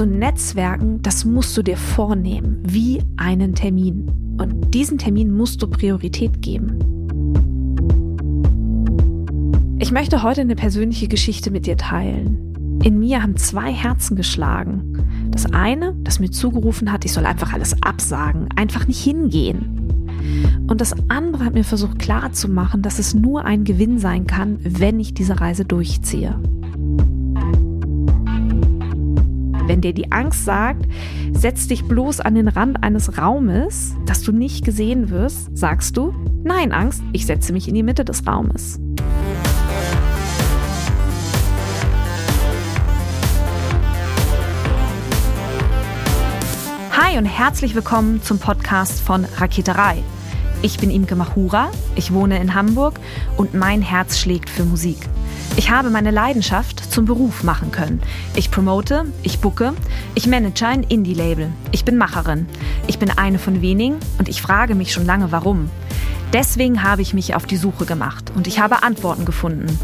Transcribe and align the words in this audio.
Zu 0.00 0.06
Netzwerken, 0.06 1.02
das 1.02 1.26
musst 1.26 1.54
du 1.58 1.62
dir 1.62 1.76
vornehmen, 1.76 2.62
wie 2.66 3.02
einen 3.18 3.54
Termin. 3.54 4.10
Und 4.40 4.72
diesen 4.72 4.96
Termin 4.96 5.30
musst 5.30 5.60
du 5.60 5.66
Priorität 5.66 6.40
geben. 6.40 6.78
Ich 9.78 9.92
möchte 9.92 10.22
heute 10.22 10.40
eine 10.40 10.56
persönliche 10.56 11.06
Geschichte 11.06 11.50
mit 11.50 11.66
dir 11.66 11.76
teilen. 11.76 12.80
In 12.82 12.98
mir 12.98 13.22
haben 13.22 13.36
zwei 13.36 13.74
Herzen 13.74 14.16
geschlagen. 14.16 15.04
Das 15.32 15.44
eine, 15.52 15.94
das 16.02 16.18
mir 16.18 16.30
zugerufen 16.30 16.90
hat, 16.90 17.04
ich 17.04 17.12
soll 17.12 17.26
einfach 17.26 17.52
alles 17.52 17.76
absagen, 17.82 18.48
einfach 18.56 18.88
nicht 18.88 19.04
hingehen. 19.04 20.64
Und 20.66 20.80
das 20.80 20.94
andere 21.10 21.44
hat 21.44 21.52
mir 21.52 21.64
versucht 21.64 21.98
klarzumachen, 21.98 22.80
dass 22.80 22.98
es 22.98 23.12
nur 23.12 23.44
ein 23.44 23.64
Gewinn 23.64 23.98
sein 23.98 24.26
kann, 24.26 24.60
wenn 24.62 24.98
ich 24.98 25.12
diese 25.12 25.42
Reise 25.42 25.66
durchziehe. 25.66 26.40
Wenn 29.70 29.82
dir 29.82 29.94
die 29.94 30.10
Angst 30.10 30.44
sagt, 30.44 30.84
setz 31.32 31.68
dich 31.68 31.84
bloß 31.84 32.18
an 32.18 32.34
den 32.34 32.48
Rand 32.48 32.82
eines 32.82 33.18
Raumes, 33.18 33.94
dass 34.04 34.20
du 34.22 34.32
nicht 34.32 34.64
gesehen 34.64 35.10
wirst, 35.10 35.56
sagst 35.56 35.96
du, 35.96 36.12
nein 36.42 36.72
Angst, 36.72 37.04
ich 37.12 37.24
setze 37.24 37.52
mich 37.52 37.68
in 37.68 37.76
die 37.76 37.84
Mitte 37.84 38.04
des 38.04 38.26
Raumes. 38.26 38.80
Hi 46.90 47.16
und 47.16 47.26
herzlich 47.26 47.76
willkommen 47.76 48.20
zum 48.24 48.40
Podcast 48.40 49.00
von 49.00 49.24
Raketerei. 49.36 50.02
Ich 50.62 50.78
bin 50.78 50.90
Imke 50.90 51.14
Machura, 51.14 51.70
ich 51.94 52.12
wohne 52.12 52.40
in 52.40 52.54
Hamburg 52.54 52.98
und 53.36 53.54
mein 53.54 53.82
Herz 53.82 54.18
schlägt 54.18 54.50
für 54.50 54.64
Musik. 54.64 54.98
Ich 55.56 55.70
habe 55.70 55.90
meine 55.90 56.10
Leidenschaft 56.10 56.92
zum 56.92 57.04
Beruf 57.04 57.42
machen 57.42 57.70
können. 57.70 58.00
Ich 58.34 58.50
promote, 58.50 59.06
ich 59.22 59.40
bucke, 59.40 59.74
ich 60.14 60.26
manage 60.26 60.66
ein 60.66 60.84
Indie-Label. 60.84 61.50
Ich 61.72 61.84
bin 61.84 61.96
Macherin. 61.98 62.46
Ich 62.86 62.98
bin 62.98 63.10
eine 63.10 63.38
von 63.38 63.60
wenigen 63.60 63.96
und 64.18 64.28
ich 64.28 64.40
frage 64.40 64.74
mich 64.74 64.92
schon 64.92 65.06
lange, 65.06 65.32
warum. 65.32 65.68
Deswegen 66.32 66.82
habe 66.82 67.02
ich 67.02 67.12
mich 67.12 67.34
auf 67.34 67.46
die 67.46 67.56
Suche 67.56 67.86
gemacht 67.86 68.32
und 68.34 68.46
ich 68.46 68.60
habe 68.60 68.82
Antworten 68.82 69.24
gefunden. 69.24 69.78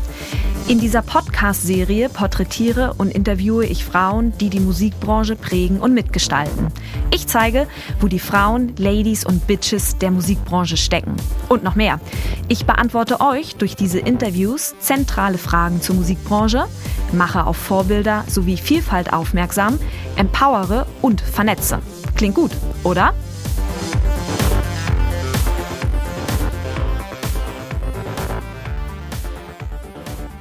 In 0.68 0.80
dieser 0.80 1.00
Podcast-Serie 1.00 2.08
porträtiere 2.08 2.94
und 2.98 3.12
interviewe 3.12 3.64
ich 3.64 3.84
Frauen, 3.84 4.36
die 4.38 4.50
die 4.50 4.58
Musikbranche 4.58 5.36
prägen 5.36 5.78
und 5.78 5.94
mitgestalten. 5.94 6.72
Ich 7.12 7.28
zeige, 7.28 7.68
wo 8.00 8.08
die 8.08 8.18
Frauen, 8.18 8.74
Ladies 8.76 9.24
und 9.24 9.46
Bitches 9.46 9.96
der 9.98 10.10
Musikbranche 10.10 10.76
stecken. 10.76 11.14
Und 11.48 11.62
noch 11.62 11.76
mehr. 11.76 12.00
Ich 12.48 12.66
beantworte 12.66 13.20
euch 13.20 13.54
durch 13.54 13.76
diese 13.76 14.00
Interviews 14.00 14.74
zentrale 14.80 15.38
Fragen 15.38 15.80
zur 15.80 15.94
Musikbranche, 15.94 16.64
mache 17.12 17.46
auf 17.46 17.56
Vorbilder 17.56 18.24
sowie 18.26 18.56
Vielfalt 18.56 19.12
aufmerksam, 19.12 19.78
empowere 20.16 20.88
und 21.00 21.20
vernetze. 21.20 21.78
Klingt 22.16 22.34
gut, 22.34 22.50
oder? 22.82 23.14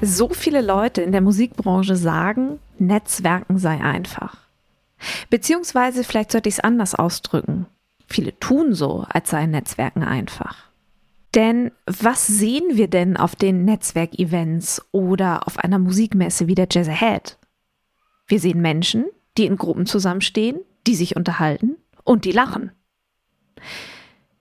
So 0.08 0.30
viele 0.30 0.62
Leute 0.62 1.02
in 1.02 1.12
der 1.12 1.22
Musikbranche 1.22 1.96
sagen, 1.96 2.60
Netzwerken 2.78 3.58
sei 3.58 3.82
einfach. 3.82 4.38
Beziehungsweise 5.32 6.04
vielleicht 6.04 6.32
sollte 6.32 6.48
ich 6.48 6.56
es 6.56 6.60
anders 6.60 6.94
ausdrücken. 6.94 7.66
Viele 8.06 8.40
tun 8.40 8.76
so, 8.76 9.04
als 9.10 9.32
sei 9.32 9.48
Netzwerken 9.48 10.04
einfach. 10.04 10.66
Denn 11.34 11.72
was 11.88 12.28
sehen 12.28 12.78
wir 12.78 12.88
denn 12.88 13.18
auf 13.18 13.36
den 13.36 13.66
Netzwerkevents 13.66 14.86
oder 14.92 15.48
auf 15.48 15.58
einer 15.58 15.80
Musikmesse 15.80 16.46
wie 16.46 16.56
der 16.56 16.68
Jazz 16.70 16.88
Ahead? 16.88 17.40
Wir 18.28 18.40
sehen 18.40 18.62
Menschen, 18.62 19.06
die 19.40 19.48
in 19.48 19.58
Gruppen 19.58 19.88
zusammenstehen, 19.88 20.60
die 20.86 20.96
sich 20.96 21.16
unterhalten 21.16 21.78
und 22.04 22.26
die 22.26 22.32
lachen. 22.32 22.72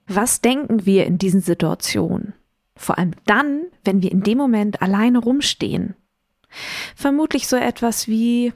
Was 0.07 0.43
denken 0.43 0.85
wir 0.85 1.07
in 1.07 1.17
diesen 1.17 1.41
Situationen? 1.41 2.35
Vor 2.77 2.99
allem 2.99 3.13
dann, 3.27 3.67
wenn 3.85 4.03
wir 4.03 4.11
in 4.11 4.23
dem 4.23 4.39
Moment 4.39 4.83
alleine 4.83 5.19
rumstehen. 5.19 5.95
Vermutlich 6.95 7.49
so 7.49 7.57
etwas 7.57 8.09
wie, 8.09 8.53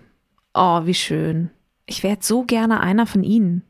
oh, 0.54 0.84
wie 0.84 0.94
schön. 0.94 1.50
Ich 1.86 2.02
wäre 2.02 2.18
so 2.20 2.44
gerne 2.44 2.80
einer 2.80 3.06
von 3.06 3.22
Ihnen. 3.22 3.62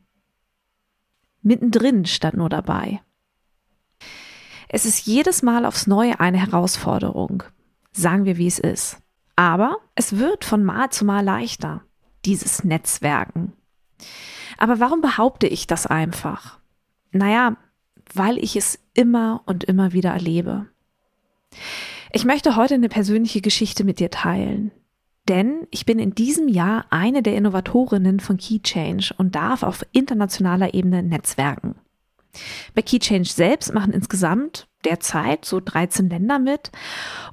Mittendrin 1.41 2.05
statt 2.05 2.35
nur 2.35 2.49
dabei. 2.49 3.01
Es 4.67 4.85
ist 4.85 5.05
jedes 5.07 5.41
Mal 5.41 5.65
aufs 5.65 5.87
Neue 5.87 6.19
eine 6.19 6.37
Herausforderung. 6.37 7.43
Sagen 7.91 8.25
wir, 8.25 8.37
wie 8.37 8.47
es 8.47 8.59
ist. 8.59 8.97
Aber 9.35 9.77
es 9.95 10.17
wird 10.17 10.45
von 10.45 10.63
Mal 10.63 10.89
zu 10.89 11.05
Mal 11.05 11.23
leichter, 11.23 11.81
dieses 12.25 12.63
Netzwerken. 12.63 13.53
Aber 14.57 14.79
warum 14.79 15.01
behaupte 15.01 15.47
ich 15.47 15.65
das 15.65 15.87
einfach? 15.87 16.59
Naja, 17.11 17.55
weil 18.13 18.37
ich 18.37 18.55
es 18.55 18.79
immer 18.99 19.43
und 19.45 19.63
immer 19.63 19.93
wieder 19.93 20.09
erlebe. 20.09 20.65
Ich 22.11 22.25
möchte 22.25 22.57
heute 22.57 22.73
eine 22.73 22.89
persönliche 22.89 23.39
Geschichte 23.39 23.85
mit 23.85 23.99
dir 23.99 24.11
teilen. 24.11 24.71
Denn 25.29 25.67
ich 25.71 25.85
bin 25.85 25.99
in 25.99 26.15
diesem 26.15 26.49
Jahr 26.49 26.85
eine 26.89 27.23
der 27.23 27.35
Innovatorinnen 27.37 28.19
von 28.19 28.37
KeyChange 28.37 29.11
und 29.17 29.35
darf 29.35 29.63
auf 29.63 29.85
internationaler 29.93 30.73
Ebene 30.73 31.01
netzwerken. 31.01 31.75
Bei 32.75 32.81
KeyChange 32.81 33.25
selbst 33.25 33.73
machen 33.73 33.93
insgesamt 33.93 34.67
derzeit 34.83 35.45
so 35.45 35.61
13 35.61 36.09
Länder 36.09 36.39
mit 36.39 36.71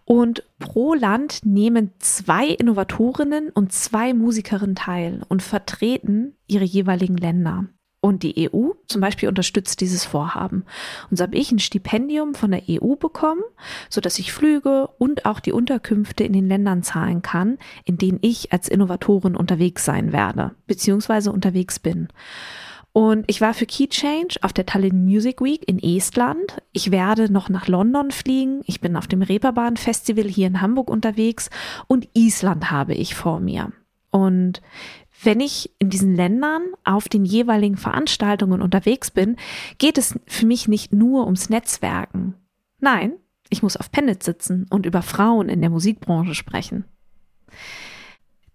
und 0.05 0.45
pro 0.59 0.95
Land 0.95 1.41
nehmen 1.45 1.93
zwei 1.99 2.47
Innovatorinnen 2.47 3.51
und 3.51 3.73
zwei 3.73 4.15
Musikerinnen 4.15 4.77
teil 4.77 5.23
und 5.29 5.43
vertreten 5.43 6.37
ihre 6.47 6.65
jeweiligen 6.65 7.17
Länder. 7.17 7.67
Und 8.07 8.23
die 8.23 8.49
EU 8.49 8.69
zum 8.87 9.01
Beispiel 9.01 9.29
unterstützt 9.29 9.81
dieses 9.81 10.05
Vorhaben. 10.05 10.65
Und 11.11 11.17
so 11.17 11.25
habe 11.25 11.35
ich 11.35 11.51
ein 11.51 11.59
Stipendium 11.59 12.37
von 12.37 12.53
der 12.53 12.63
EU 12.71 12.95
bekommen, 12.95 13.43
sodass 13.91 14.21
ich 14.21 14.33
Flüge 14.33 14.87
und 14.99 15.27
auch 15.27 15.41
die 15.41 15.51
Unterkünfte 15.51 16.23
in 16.23 16.33
den 16.33 16.47
Ländern 16.47 16.85
zahlen 16.85 17.23
kann, 17.23 17.59
in 17.85 17.99
denen 17.99 18.21
ich 18.23 18.53
als 18.53 18.69
Innovatorin 18.69 19.35
unterwegs 19.35 19.85
sein 19.85 20.13
werde, 20.13 20.53
beziehungsweise 20.69 21.33
unterwegs 21.33 21.81
bin. 21.81 22.07
Und 22.93 23.25
ich 23.27 23.41
war 23.41 23.55
für 23.55 23.67
Key 23.67 23.89
Change 23.89 24.37
auf 24.43 24.53
der 24.53 24.67
Tallinn 24.67 25.05
Music 25.05 25.41
Week 25.41 25.69
in 25.69 25.83
Estland. 25.83 26.63
Ich 26.71 26.93
werde 26.93 27.33
noch 27.33 27.49
nach 27.49 27.67
London 27.67 28.13
fliegen. 28.13 28.61
Ich 28.67 28.81
bin 28.81 28.95
auf 28.95 29.09
dem 29.09 29.23
Reeperbahn 29.23 29.77
Festival 29.77 30.27
hier 30.27 30.47
in 30.47 30.61
Hamburg 30.61 30.91
unterwegs 30.91 31.51
und 31.89 32.09
Island 32.15 32.71
habe 32.71 32.95
ich 32.95 33.17
vor 33.17 33.41
mir. 33.41 33.73
Und 34.13 34.63
wenn 35.23 35.41
ich 35.41 35.73
in 35.79 35.91
diesen 35.91 36.15
Ländern 36.15 36.63
auf 36.85 37.09
den 37.09 37.25
jeweiligen 37.25 37.77
Veranstaltungen 37.77 38.61
unterwegs 38.61 39.11
bin, 39.11 39.37
geht 39.79 39.99
es 39.99 40.19
für 40.27 40.47
mich 40.47 40.69
nicht 40.69 40.93
nur 40.93 41.25
ums 41.25 41.49
Netzwerken. 41.49 42.35
Nein, 42.81 43.15
ich 43.49 43.63
muss 43.63 43.77
auf 43.77 43.91
Panels 43.91 44.25
sitzen 44.25 44.67
und 44.71 44.87
über 44.87 45.03
Frauen 45.03 45.49
in 45.49 45.61
der 45.61 45.71
Musikbranche 45.71 46.35
sprechen. 46.35 46.85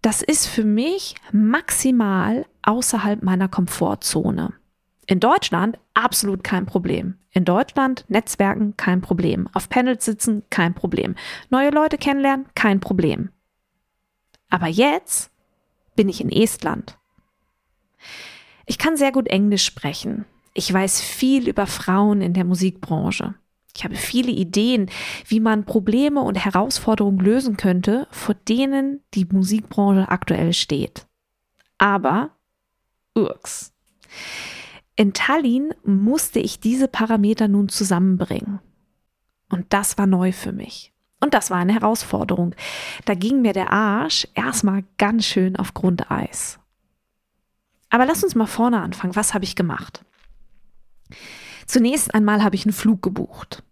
Das 0.01 0.21
ist 0.21 0.47
für 0.47 0.65
mich 0.65 1.15
maximal 1.31 2.45
außerhalb 2.63 3.21
meiner 3.21 3.47
Komfortzone. 3.47 4.53
In 5.05 5.19
Deutschland 5.19 5.77
absolut 5.93 6.43
kein 6.43 6.65
Problem. 6.65 7.15
In 7.31 7.45
Deutschland 7.45 8.05
Netzwerken 8.07 8.75
kein 8.77 9.01
Problem. 9.01 9.47
Auf 9.53 9.69
Panels 9.69 10.05
sitzen 10.05 10.43
kein 10.49 10.73
Problem. 10.73 11.15
Neue 11.49 11.69
Leute 11.69 11.97
kennenlernen 11.97 12.47
kein 12.55 12.79
Problem. 12.79 13.29
Aber 14.49 14.67
jetzt 14.67 15.30
bin 15.95 16.09
ich 16.09 16.21
in 16.21 16.31
Estland. 16.31 16.97
Ich 18.65 18.77
kann 18.77 18.97
sehr 18.97 19.11
gut 19.11 19.27
Englisch 19.27 19.65
sprechen. 19.65 20.25
Ich 20.53 20.71
weiß 20.71 21.01
viel 21.01 21.47
über 21.47 21.67
Frauen 21.67 22.21
in 22.21 22.33
der 22.33 22.43
Musikbranche. 22.43 23.35
Ich 23.75 23.83
habe 23.83 23.95
viele 23.95 24.31
Ideen, 24.31 24.89
wie 25.27 25.39
man 25.39 25.65
Probleme 25.65 26.21
und 26.21 26.35
Herausforderungen 26.35 27.19
lösen 27.19 27.55
könnte, 27.57 28.07
vor 28.11 28.35
denen 28.35 29.01
die 29.13 29.25
Musikbranche 29.25 30.09
aktuell 30.09 30.53
steht. 30.53 31.07
Aber, 31.77 32.31
urks. 33.15 33.73
In 34.95 35.13
Tallinn 35.13 35.73
musste 35.83 36.39
ich 36.39 36.59
diese 36.59 36.87
Parameter 36.87 37.47
nun 37.47 37.69
zusammenbringen. 37.69 38.59
Und 39.49 39.73
das 39.73 39.97
war 39.97 40.05
neu 40.05 40.31
für 40.31 40.51
mich. 40.51 40.90
Und 41.21 41.33
das 41.33 41.49
war 41.49 41.59
eine 41.59 41.73
Herausforderung. 41.73 42.55
Da 43.05 43.13
ging 43.13 43.41
mir 43.41 43.53
der 43.53 43.71
Arsch 43.71 44.27
erstmal 44.33 44.83
ganz 44.97 45.25
schön 45.25 45.55
auf 45.55 45.73
Grundeis. 45.73 46.59
Aber 47.89 48.05
lass 48.05 48.23
uns 48.23 48.35
mal 48.35 48.47
vorne 48.47 48.81
anfangen. 48.81 49.15
Was 49.15 49.33
habe 49.33 49.45
ich 49.45 49.55
gemacht? 49.55 50.03
Zunächst 51.67 52.13
einmal 52.13 52.43
habe 52.43 52.55
ich 52.55 52.65
einen 52.65 52.73
Flug 52.73 53.01
gebucht. 53.01 53.63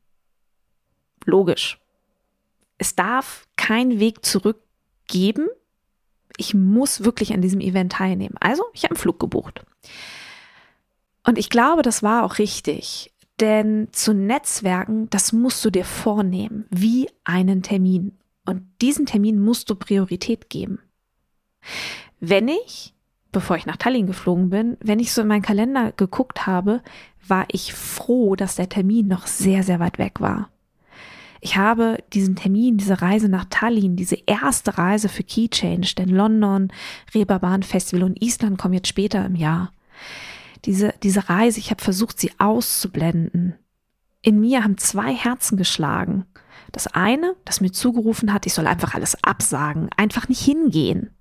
Logisch. 1.25 1.79
Es 2.77 2.95
darf 2.95 3.47
keinen 3.55 3.99
Weg 3.99 4.23
zurück 4.23 4.61
geben. 5.07 5.47
Ich 6.37 6.53
muss 6.53 7.03
wirklich 7.03 7.33
an 7.33 7.41
diesem 7.41 7.59
Event 7.59 7.93
teilnehmen. 7.93 8.35
Also, 8.39 8.63
ich 8.73 8.83
habe 8.83 8.93
einen 8.93 9.01
Flug 9.01 9.19
gebucht. 9.19 9.65
Und 11.25 11.37
ich 11.37 11.49
glaube, 11.49 11.81
das 11.81 12.03
war 12.03 12.23
auch 12.23 12.37
richtig. 12.37 13.11
Denn 13.39 13.87
zu 13.91 14.13
Netzwerken, 14.13 15.09
das 15.09 15.31
musst 15.31 15.63
du 15.63 15.69
dir 15.69 15.85
vornehmen, 15.85 16.65
wie 16.69 17.09
einen 17.23 17.63
Termin. 17.63 18.17
Und 18.45 18.63
diesen 18.81 19.05
Termin 19.05 19.39
musst 19.39 19.69
du 19.69 19.75
Priorität 19.75 20.49
geben. 20.49 20.79
Wenn 22.19 22.47
ich 22.47 22.93
bevor 23.31 23.55
ich 23.55 23.65
nach 23.65 23.77
Tallinn 23.77 24.07
geflogen 24.07 24.49
bin, 24.49 24.77
wenn 24.81 24.99
ich 24.99 25.11
so 25.11 25.21
in 25.21 25.27
meinen 25.27 25.41
Kalender 25.41 25.91
geguckt 25.91 26.47
habe, 26.47 26.81
war 27.27 27.45
ich 27.51 27.73
froh, 27.73 28.35
dass 28.35 28.55
der 28.55 28.69
Termin 28.69 29.07
noch 29.07 29.27
sehr, 29.27 29.63
sehr 29.63 29.79
weit 29.79 29.97
weg 29.99 30.19
war. 30.19 30.49
Ich 31.41 31.55
habe 31.55 31.97
diesen 32.11 32.35
Termin, 32.35 32.77
diese 32.77 33.01
Reise 33.01 33.29
nach 33.29 33.45
Tallinn, 33.49 33.95
diese 33.95 34.17
erste 34.25 34.77
Reise 34.77 35.07
für 35.07 35.23
Key 35.23 35.47
Change, 35.47 35.93
denn 35.97 36.09
London, 36.09 36.69
Reeperbahn 37.13 37.63
Festival 37.63 38.03
und 38.03 38.21
Island 38.21 38.57
kommen 38.57 38.73
jetzt 38.73 38.89
später 38.89 39.25
im 39.25 39.35
Jahr. 39.35 39.71
Diese, 40.65 40.93
diese 41.03 41.29
Reise, 41.29 41.59
ich 41.59 41.71
habe 41.71 41.83
versucht, 41.83 42.19
sie 42.19 42.31
auszublenden. 42.37 43.55
In 44.21 44.39
mir 44.39 44.63
haben 44.63 44.77
zwei 44.77 45.13
Herzen 45.13 45.57
geschlagen. 45.57 46.25
Das 46.71 46.87
eine, 46.87 47.35
das 47.45 47.61
mir 47.61 47.71
zugerufen 47.71 48.33
hat, 48.33 48.45
ich 48.45 48.53
soll 48.53 48.67
einfach 48.67 48.93
alles 48.93 49.23
absagen, 49.23 49.89
einfach 49.95 50.27
nicht 50.27 50.41
hingehen. 50.41 51.11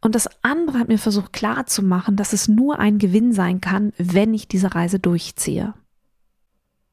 Und 0.00 0.14
das 0.14 0.28
andere 0.42 0.80
hat 0.80 0.88
mir 0.88 0.98
versucht 0.98 1.32
klarzumachen, 1.32 2.16
dass 2.16 2.32
es 2.32 2.48
nur 2.48 2.78
ein 2.78 2.98
Gewinn 2.98 3.32
sein 3.32 3.60
kann, 3.60 3.92
wenn 3.98 4.34
ich 4.34 4.48
diese 4.48 4.74
Reise 4.74 4.98
durchziehe. 4.98 5.74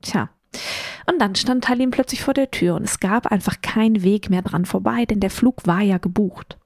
Tja. 0.01 0.29
Und 1.07 1.19
dann 1.19 1.35
stand 1.35 1.63
Tallinn 1.63 1.91
plötzlich 1.91 2.23
vor 2.23 2.35
der 2.35 2.51
Tür 2.51 2.75
und 2.75 2.83
es 2.83 2.99
gab 2.99 3.27
einfach 3.27 3.61
keinen 3.61 4.03
Weg 4.03 4.29
mehr 4.29 4.43
dran 4.43 4.65
vorbei, 4.65 5.05
denn 5.05 5.19
der 5.19 5.31
Flug 5.31 5.65
war 5.65 5.81
ja 5.81 5.97
gebucht. 5.97 6.58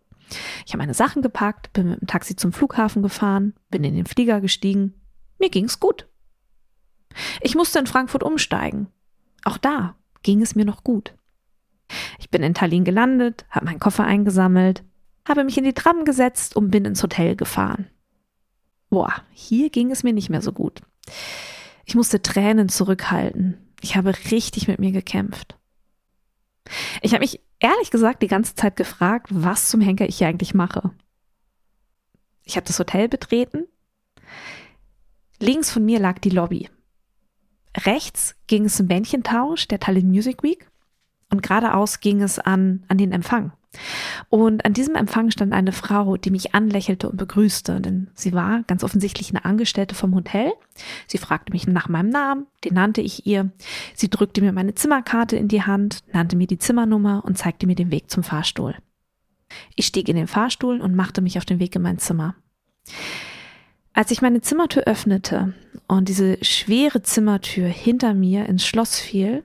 Ich 0.65 0.74
habe 0.74 0.80
meine 0.80 0.94
Sachen 0.94 1.21
gepackt, 1.21 1.74
bin 1.74 1.89
mit 1.89 2.01
dem 2.01 2.07
Taxi 2.07 2.35
zum 2.35 2.53
Flughafen 2.53 3.01
gefahren, 3.01 3.53
bin 3.69 3.83
in 3.83 3.95
den 3.95 4.06
Flieger 4.06 4.41
gestiegen. 4.41 4.94
Mir 5.39 5.50
ging's 5.50 5.80
gut. 5.80 6.07
Ich 7.41 7.56
musste 7.56 7.80
in 7.80 7.88
Frankfurt 7.88 8.24
umsteigen. 8.24 8.88
Auch 9.44 9.57
da 9.57 9.95
ging 10.24 10.41
es 10.41 10.56
mir 10.56 10.65
noch 10.65 10.83
gut. 10.83 11.15
Ich 12.19 12.30
bin 12.30 12.44
in 12.44 12.53
Tallinn 12.53 12.85
gelandet, 12.85 13.45
habe 13.50 13.65
meinen 13.65 13.80
Koffer 13.80 14.06
eingesammelt, 14.06 14.83
habe 15.27 15.44
mich 15.44 15.57
in 15.57 15.63
die 15.63 15.74
Tram 15.74 16.06
gesetzt 16.06 16.56
und 16.56 16.71
bin 16.71 16.85
ins 16.85 17.03
Hotel 17.03 17.35
gefahren. 17.35 17.88
Boah, 18.89 19.13
hier 19.31 19.69
ging 19.69 19.91
es 19.91 20.03
mir 20.03 20.13
nicht 20.13 20.30
mehr 20.30 20.41
so 20.41 20.51
gut. 20.51 20.81
Ich 21.85 21.95
musste 21.95 22.21
Tränen 22.21 22.69
zurückhalten. 22.69 23.57
Ich 23.81 23.95
habe 23.95 24.13
richtig 24.31 24.68
mit 24.68 24.80
mir 24.80 24.91
gekämpft. 24.91 25.57
Ich 27.01 27.13
habe 27.13 27.21
mich 27.21 27.42
ehrlich 27.60 27.92
gesagt 27.92 28.21
die 28.21 28.27
ganze 28.27 28.56
Zeit 28.56 28.75
gefragt, 28.75 29.27
was 29.30 29.69
zum 29.69 29.81
Henker 29.81 30.07
ich 30.07 30.18
hier 30.18 30.27
eigentlich 30.27 30.54
mache. 30.54 30.92
Ich 32.44 32.56
habe 32.56 32.68
das 32.68 32.80
Hotel 32.80 33.07
betreten. 33.07 33.65
Links 35.39 35.71
von 35.71 35.83
mir 35.83 36.00
lag 36.00 36.19
die 36.19 36.30
Lobby. 36.30 36.69
Rechts 37.75 38.36
ging 38.48 38.65
es 38.65 38.75
zum 38.77 38.88
Bändchentausch 38.88 39.68
der 39.68 39.80
Tallinn 39.80 40.10
Music 40.10 40.44
Week 40.44 40.69
und 41.30 41.42
geradeaus 41.42 42.00
ging 42.00 42.21
es 42.21 42.39
an, 42.39 42.86
an 42.88 42.98
den 42.98 43.12
Empfang. 43.12 43.51
Und 44.29 44.65
an 44.65 44.73
diesem 44.73 44.95
Empfang 44.95 45.31
stand 45.31 45.53
eine 45.53 45.71
Frau, 45.71 46.17
die 46.17 46.29
mich 46.29 46.53
anlächelte 46.53 47.09
und 47.09 47.17
begrüßte, 47.17 47.81
denn 47.81 48.09
sie 48.13 48.33
war 48.33 48.63
ganz 48.63 48.83
offensichtlich 48.83 49.29
eine 49.29 49.45
Angestellte 49.45 49.95
vom 49.95 50.15
Hotel. 50.15 50.53
Sie 51.07 51.17
fragte 51.17 51.51
mich 51.53 51.67
nach 51.67 51.89
meinem 51.89 52.09
Namen, 52.09 52.47
den 52.63 52.75
nannte 52.75 53.01
ich 53.01 53.25
ihr. 53.25 53.51
Sie 53.95 54.09
drückte 54.09 54.41
mir 54.41 54.51
meine 54.51 54.75
Zimmerkarte 54.75 55.35
in 55.35 55.47
die 55.47 55.63
Hand, 55.63 55.99
nannte 56.11 56.35
mir 56.35 56.47
die 56.47 56.59
Zimmernummer 56.59 57.23
und 57.25 57.37
zeigte 57.37 57.67
mir 57.67 57.75
den 57.75 57.91
Weg 57.91 58.09
zum 58.09 58.23
Fahrstuhl. 58.23 58.75
Ich 59.75 59.85
stieg 59.85 60.09
in 60.09 60.15
den 60.15 60.27
Fahrstuhl 60.27 60.81
und 60.81 60.95
machte 60.95 61.21
mich 61.21 61.37
auf 61.37 61.45
den 61.45 61.59
Weg 61.59 61.75
in 61.75 61.81
mein 61.81 61.99
Zimmer. 61.99 62.35
Als 63.93 64.09
ich 64.09 64.21
meine 64.21 64.41
Zimmertür 64.41 64.83
öffnete 64.83 65.53
und 65.87 66.09
diese 66.09 66.43
schwere 66.43 67.03
Zimmertür 67.03 67.67
hinter 67.67 68.15
mir 68.15 68.47
ins 68.47 68.65
Schloss 68.65 68.99
fiel, 68.99 69.43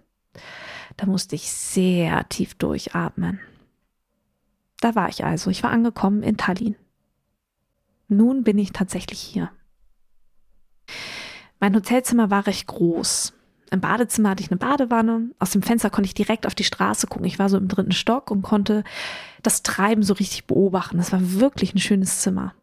da 0.97 1.07
musste 1.07 1.35
ich 1.37 1.51
sehr 1.53 2.29
tief 2.29 2.55
durchatmen. 2.55 3.41
Da 4.81 4.95
war 4.95 5.09
ich 5.09 5.25
also, 5.25 5.51
ich 5.51 5.63
war 5.63 5.71
angekommen 5.71 6.23
in 6.23 6.37
Tallinn. 6.37 6.77
Nun 8.09 8.45
bin 8.45 8.59
ich 8.59 8.73
tatsächlich 8.73 9.21
hier. 9.21 9.51
Mein 11.61 11.75
Hotelzimmer 11.75 12.31
war 12.31 12.47
recht 12.47 12.67
groß. 12.67 13.35
Im 13.71 13.81
Badezimmer 13.81 14.31
hatte 14.31 14.43
ich 14.43 14.51
eine 14.51 14.59
Badewanne. 14.59 15.31
Aus 15.39 15.51
dem 15.51 15.63
Fenster 15.63 15.91
konnte 15.91 16.07
ich 16.07 16.15
direkt 16.15 16.47
auf 16.47 16.55
die 16.55 16.65
Straße 16.65 17.07
gucken. 17.07 17.27
Ich 17.27 17.39
war 17.39 17.49
so 17.49 17.59
im 17.59 17.69
dritten 17.69 17.93
Stock 17.93 18.31
und 18.31 18.43
konnte 18.43 18.85
das 19.43 19.63
Treiben 19.63 20.03
so 20.03 20.15
richtig 20.15 20.47
beobachten. 20.47 20.97
Das 20.97 21.13
war 21.13 21.21
wirklich 21.35 21.75
ein 21.75 21.81
schönes 21.81 22.21
Zimmer. 22.21 22.55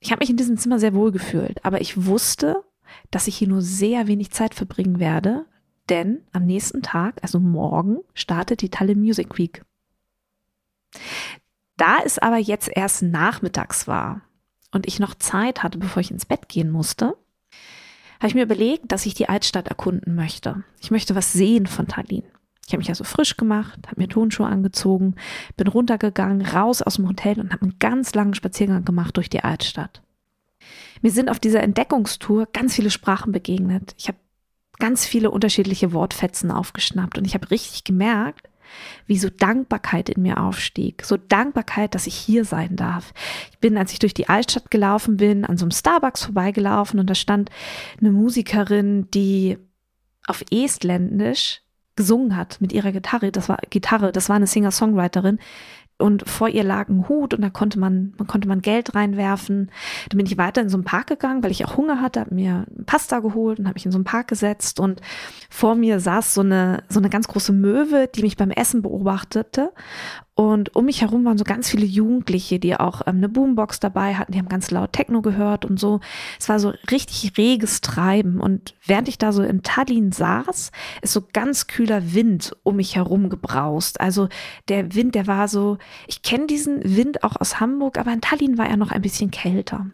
Ich 0.00 0.10
habe 0.10 0.20
mich 0.20 0.30
in 0.30 0.36
diesem 0.36 0.56
Zimmer 0.56 0.78
sehr 0.78 0.94
wohl 0.94 1.12
gefühlt, 1.12 1.64
aber 1.64 1.80
ich 1.80 2.06
wusste, 2.06 2.62
dass 3.10 3.26
ich 3.26 3.36
hier 3.36 3.48
nur 3.48 3.62
sehr 3.62 4.06
wenig 4.06 4.30
Zeit 4.30 4.54
verbringen 4.54 5.00
werde, 5.00 5.46
denn 5.88 6.22
am 6.32 6.46
nächsten 6.46 6.82
Tag, 6.82 7.16
also 7.22 7.40
morgen, 7.40 7.98
startet 8.14 8.62
die 8.62 8.70
Tallinn 8.70 9.00
Music 9.00 9.36
Week. 9.38 9.64
Da 11.76 11.98
es 12.04 12.18
aber 12.18 12.38
jetzt 12.38 12.70
erst 12.72 13.02
nachmittags 13.02 13.88
war 13.88 14.22
und 14.72 14.86
ich 14.86 15.00
noch 15.00 15.14
Zeit 15.14 15.62
hatte, 15.62 15.78
bevor 15.78 16.00
ich 16.00 16.10
ins 16.10 16.26
Bett 16.26 16.48
gehen 16.48 16.70
musste, 16.70 17.16
habe 18.18 18.28
ich 18.28 18.34
mir 18.34 18.44
überlegt, 18.44 18.92
dass 18.92 19.06
ich 19.06 19.14
die 19.14 19.28
Altstadt 19.28 19.68
erkunden 19.68 20.14
möchte. 20.14 20.64
Ich 20.80 20.90
möchte 20.90 21.14
was 21.14 21.32
sehen 21.32 21.66
von 21.66 21.88
Tallinn. 21.88 22.24
Ich 22.66 22.72
habe 22.72 22.78
mich 22.78 22.88
also 22.88 23.04
frisch 23.04 23.36
gemacht, 23.36 23.78
habe 23.86 24.00
mir 24.00 24.08
Tonschuhe 24.08 24.46
angezogen, 24.46 25.16
bin 25.56 25.66
runtergegangen, 25.66 26.46
raus 26.46 26.80
aus 26.80 26.94
dem 26.94 27.08
Hotel 27.08 27.38
und 27.40 27.52
habe 27.52 27.62
einen 27.62 27.78
ganz 27.78 28.14
langen 28.14 28.34
Spaziergang 28.34 28.84
gemacht 28.84 29.16
durch 29.16 29.28
die 29.28 29.44
Altstadt. 29.44 30.02
Mir 31.02 31.10
sind 31.10 31.28
auf 31.28 31.38
dieser 31.38 31.62
Entdeckungstour 31.62 32.48
ganz 32.52 32.74
viele 32.74 32.90
Sprachen 32.90 33.32
begegnet. 33.32 33.94
Ich 33.98 34.08
habe 34.08 34.16
ganz 34.78 35.04
viele 35.04 35.30
unterschiedliche 35.30 35.92
Wortfetzen 35.92 36.50
aufgeschnappt 36.50 37.18
und 37.18 37.26
ich 37.26 37.34
habe 37.34 37.50
richtig 37.50 37.84
gemerkt, 37.84 38.48
wie 39.06 39.18
so 39.18 39.28
Dankbarkeit 39.30 40.08
in 40.08 40.22
mir 40.22 40.38
aufstieg. 40.38 41.04
So 41.04 41.16
Dankbarkeit, 41.16 41.94
dass 41.94 42.06
ich 42.06 42.14
hier 42.14 42.44
sein 42.44 42.76
darf. 42.76 43.12
Ich 43.50 43.58
bin, 43.58 43.76
als 43.76 43.92
ich 43.92 43.98
durch 43.98 44.14
die 44.14 44.28
Altstadt 44.28 44.70
gelaufen 44.70 45.16
bin, 45.16 45.44
an 45.44 45.56
so 45.56 45.64
einem 45.64 45.72
Starbucks 45.72 46.24
vorbeigelaufen 46.24 47.00
und 47.00 47.08
da 47.08 47.14
stand 47.14 47.50
eine 48.00 48.10
Musikerin, 48.10 49.10
die 49.10 49.58
auf 50.26 50.44
Estländisch 50.50 51.60
gesungen 51.96 52.36
hat 52.36 52.60
mit 52.60 52.72
ihrer 52.72 52.92
Gitarre. 52.92 53.30
Das 53.30 53.48
war 53.48 53.58
Gitarre, 53.70 54.12
das 54.12 54.28
war 54.28 54.36
eine 54.36 54.46
Singer-Songwriterin. 54.46 55.38
Und 55.96 56.28
vor 56.28 56.48
ihr 56.48 56.64
lag 56.64 56.88
ein 56.88 57.08
Hut 57.08 57.34
und 57.34 57.42
da 57.42 57.50
konnte 57.50 57.78
man, 57.78 58.14
man 58.18 58.26
konnte 58.26 58.48
man 58.48 58.62
Geld 58.62 58.94
reinwerfen. 58.96 59.70
Dann 60.08 60.16
bin 60.16 60.26
ich 60.26 60.36
weiter 60.36 60.60
in 60.60 60.68
so 60.68 60.76
einen 60.76 60.84
Park 60.84 61.06
gegangen, 61.06 61.42
weil 61.44 61.52
ich 61.52 61.64
auch 61.64 61.76
Hunger 61.76 62.00
hatte, 62.00 62.20
habe 62.20 62.34
mir 62.34 62.66
Pasta 62.84 63.20
geholt 63.20 63.60
und 63.60 63.66
habe 63.66 63.74
mich 63.74 63.86
in 63.86 63.92
so 63.92 63.98
einen 63.98 64.04
Park 64.04 64.28
gesetzt 64.28 64.80
und 64.80 65.00
vor 65.50 65.76
mir 65.76 66.00
saß 66.00 66.34
so 66.34 66.40
eine, 66.40 66.82
so 66.88 66.98
eine 66.98 67.10
ganz 67.10 67.28
große 67.28 67.52
Möwe, 67.52 68.08
die 68.12 68.22
mich 68.22 68.36
beim 68.36 68.50
Essen 68.50 68.82
beobachtete 68.82 69.72
und 70.36 70.74
um 70.74 70.86
mich 70.86 71.00
herum 71.00 71.24
waren 71.24 71.38
so 71.38 71.44
ganz 71.44 71.70
viele 71.70 71.86
Jugendliche, 71.86 72.58
die 72.58 72.74
auch 72.74 73.02
ähm, 73.06 73.18
eine 73.18 73.28
Boombox 73.28 73.78
dabei 73.78 74.16
hatten, 74.16 74.32
die 74.32 74.38
haben 74.38 74.48
ganz 74.48 74.72
laut 74.72 74.92
Techno 74.92 75.22
gehört 75.22 75.64
und 75.64 75.78
so. 75.78 76.00
Es 76.40 76.48
war 76.48 76.58
so 76.58 76.72
richtig 76.90 77.38
reges 77.38 77.82
Treiben. 77.82 78.40
Und 78.40 78.74
während 78.84 79.08
ich 79.08 79.16
da 79.16 79.32
so 79.32 79.44
in 79.44 79.62
Tallinn 79.62 80.10
saß, 80.10 80.72
ist 81.02 81.12
so 81.12 81.22
ganz 81.32 81.68
kühler 81.68 82.14
Wind 82.14 82.56
um 82.64 82.76
mich 82.76 82.96
herum 82.96 83.28
gebraust. 83.28 84.00
Also 84.00 84.28
der 84.68 84.96
Wind, 84.96 85.14
der 85.14 85.28
war 85.28 85.46
so, 85.46 85.78
ich 86.08 86.22
kenne 86.22 86.46
diesen 86.46 86.96
Wind 86.96 87.22
auch 87.22 87.36
aus 87.40 87.60
Hamburg, 87.60 87.96
aber 87.96 88.12
in 88.12 88.20
Tallinn 88.20 88.58
war 88.58 88.68
er 88.68 88.76
noch 88.76 88.90
ein 88.90 89.02
bisschen 89.02 89.30
kälter. 89.30 89.86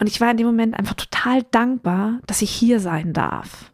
Und 0.00 0.06
ich 0.06 0.22
war 0.22 0.30
in 0.30 0.38
dem 0.38 0.46
Moment 0.46 0.78
einfach 0.78 0.94
total 0.94 1.42
dankbar, 1.50 2.20
dass 2.26 2.40
ich 2.40 2.50
hier 2.50 2.80
sein 2.80 3.12
darf. 3.12 3.72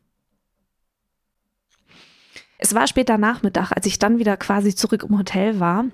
Es 2.64 2.74
war 2.74 2.86
später 2.86 3.18
Nachmittag, 3.18 3.72
als 3.72 3.84
ich 3.84 3.98
dann 3.98 4.18
wieder 4.18 4.38
quasi 4.38 4.74
zurück 4.74 5.04
im 5.06 5.18
Hotel 5.18 5.60
war. 5.60 5.84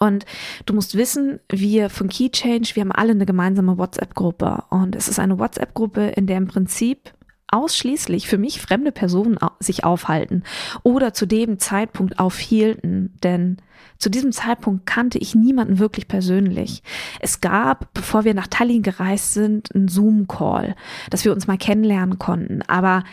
Und 0.00 0.26
du 0.66 0.74
musst 0.74 0.96
wissen, 0.96 1.38
wir 1.48 1.88
von 1.88 2.08
Key 2.08 2.30
Change, 2.30 2.72
wir 2.74 2.80
haben 2.80 2.90
alle 2.90 3.12
eine 3.12 3.26
gemeinsame 3.26 3.78
WhatsApp-Gruppe. 3.78 4.64
Und 4.70 4.96
es 4.96 5.06
ist 5.06 5.20
eine 5.20 5.38
WhatsApp-Gruppe, 5.38 6.08
in 6.08 6.26
der 6.26 6.38
im 6.38 6.48
Prinzip 6.48 7.14
ausschließlich 7.46 8.26
für 8.26 8.38
mich 8.38 8.60
fremde 8.60 8.90
Personen 8.90 9.38
sich 9.60 9.84
aufhalten 9.84 10.42
oder 10.82 11.14
zu 11.14 11.26
dem 11.26 11.60
Zeitpunkt 11.60 12.18
aufhielten. 12.18 13.16
Denn 13.22 13.58
zu 13.96 14.10
diesem 14.10 14.32
Zeitpunkt 14.32 14.86
kannte 14.86 15.18
ich 15.18 15.36
niemanden 15.36 15.78
wirklich 15.78 16.08
persönlich. 16.08 16.82
Es 17.20 17.40
gab, 17.40 17.94
bevor 17.94 18.24
wir 18.24 18.34
nach 18.34 18.48
Tallinn 18.48 18.82
gereist 18.82 19.32
sind, 19.32 19.72
einen 19.72 19.86
Zoom-Call, 19.86 20.74
dass 21.10 21.24
wir 21.24 21.32
uns 21.32 21.46
mal 21.46 21.56
kennenlernen 21.56 22.18
konnten. 22.18 22.62
Aber 22.62 23.04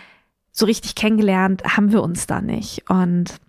so 0.51 0.65
richtig 0.65 0.95
kennengelernt 0.95 1.63
haben 1.65 1.91
wir 1.91 2.03
uns 2.03 2.27
da 2.27 2.41
nicht. 2.41 2.89
Und 2.89 3.39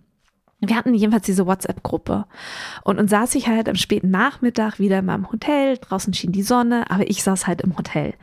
wir 0.67 0.75
hatten 0.75 0.93
jedenfalls 0.93 1.25
diese 1.25 1.45
WhatsApp-Gruppe. 1.45 2.25
Und 2.83 2.97
dann 2.97 3.07
saß 3.07 3.35
ich 3.35 3.47
halt 3.47 3.67
am 3.67 3.75
späten 3.75 4.09
Nachmittag 4.09 4.79
wieder 4.79 4.99
in 4.99 5.05
meinem 5.05 5.31
Hotel. 5.31 5.77
Draußen 5.77 6.13
schien 6.13 6.31
die 6.31 6.43
Sonne, 6.43 6.89
aber 6.89 7.09
ich 7.09 7.23
saß 7.23 7.47
halt 7.47 7.61
im 7.61 7.77
Hotel. 7.77 8.13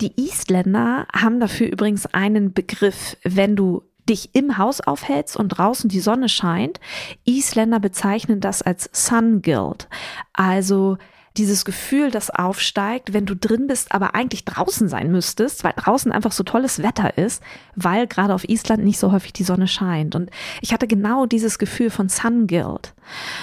Die 0.00 0.12
Isländer 0.20 1.06
haben 1.14 1.38
dafür 1.38 1.68
übrigens 1.70 2.06
einen 2.06 2.52
Begriff, 2.52 3.16
wenn 3.22 3.54
du 3.54 3.82
dich 4.08 4.34
im 4.34 4.58
Haus 4.58 4.80
aufhältst 4.80 5.36
und 5.36 5.48
draußen 5.48 5.88
die 5.88 6.00
Sonne 6.00 6.28
scheint. 6.28 6.80
Isländer 7.24 7.80
bezeichnen 7.80 8.40
das 8.40 8.60
als 8.60 8.90
Sun 8.92 9.40
Guild. 9.40 9.88
Also 10.32 10.98
dieses 11.36 11.64
Gefühl, 11.64 12.10
das 12.10 12.30
aufsteigt, 12.30 13.12
wenn 13.12 13.26
du 13.26 13.34
drin 13.34 13.66
bist, 13.66 13.92
aber 13.92 14.14
eigentlich 14.14 14.44
draußen 14.44 14.88
sein 14.88 15.10
müsstest, 15.10 15.64
weil 15.64 15.72
draußen 15.74 16.12
einfach 16.12 16.30
so 16.30 16.44
tolles 16.44 16.82
Wetter 16.82 17.18
ist, 17.18 17.42
weil 17.74 18.06
gerade 18.06 18.34
auf 18.34 18.48
Island 18.48 18.84
nicht 18.84 18.98
so 18.98 19.10
häufig 19.10 19.32
die 19.32 19.42
Sonne 19.42 19.66
scheint. 19.66 20.14
Und 20.14 20.30
ich 20.60 20.72
hatte 20.72 20.86
genau 20.86 21.26
dieses 21.26 21.58
Gefühl 21.58 21.90
von 21.90 22.08
Sun 22.08 22.46
Guild. 22.46 22.94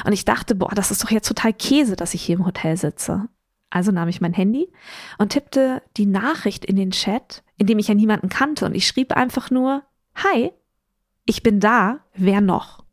Und 0.05 0.13
ich 0.13 0.23
dachte, 0.23 0.55
boah, 0.55 0.71
das 0.73 0.91
ist 0.91 1.03
doch 1.03 1.11
jetzt 1.11 1.27
total 1.27 1.53
Käse, 1.53 1.97
dass 1.97 2.13
ich 2.13 2.21
hier 2.21 2.37
im 2.37 2.45
Hotel 2.45 2.77
sitze. 2.77 3.27
Also 3.69 3.91
nahm 3.91 4.09
ich 4.09 4.21
mein 4.21 4.33
Handy 4.33 4.71
und 5.17 5.29
tippte 5.29 5.81
die 5.97 6.05
Nachricht 6.05 6.63
in 6.63 6.75
den 6.75 6.91
Chat, 6.91 7.43
in 7.57 7.67
dem 7.67 7.79
ich 7.79 7.87
ja 7.87 7.93
niemanden 7.93 8.29
kannte. 8.29 8.65
Und 8.65 8.75
ich 8.75 8.87
schrieb 8.87 9.13
einfach 9.13 9.49
nur, 9.49 9.83
Hi, 10.15 10.51
ich 11.25 11.43
bin 11.43 11.59
da, 11.59 11.99
wer 12.13 12.41
noch? 12.41 12.83